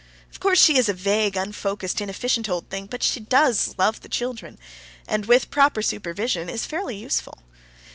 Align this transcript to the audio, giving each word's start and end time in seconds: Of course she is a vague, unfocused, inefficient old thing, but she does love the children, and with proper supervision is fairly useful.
Of 0.31 0.39
course 0.39 0.59
she 0.59 0.79
is 0.79 0.89
a 0.89 0.95
vague, 0.95 1.37
unfocused, 1.37 2.01
inefficient 2.01 2.49
old 2.49 2.67
thing, 2.71 2.87
but 2.87 3.03
she 3.03 3.19
does 3.19 3.75
love 3.77 4.01
the 4.01 4.09
children, 4.09 4.57
and 5.07 5.27
with 5.27 5.51
proper 5.51 5.83
supervision 5.83 6.49
is 6.49 6.65
fairly 6.65 6.95
useful. 6.97 7.37